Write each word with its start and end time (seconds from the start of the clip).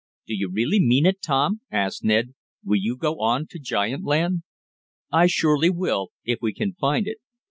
"Do 0.25 0.33
you 0.33 0.49
really 0.51 0.79
mean 0.79 1.05
it, 1.05 1.21
Tom?" 1.21 1.61
asked 1.69 2.03
Ned. 2.03 2.33
"Will 2.63 2.77
you 2.81 2.97
go 2.97 3.19
on 3.19 3.45
to 3.51 3.59
giant 3.59 4.03
land?" 4.03 4.41
"I 5.11 5.27
surely 5.27 5.69
will, 5.69 6.07
if 6.23 6.39
we 6.41 6.53
can 6.55 6.73
find 6.73 7.05
it. 7.05 7.19